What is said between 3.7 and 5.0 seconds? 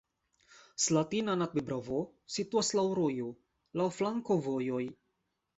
laŭ flankovojoj.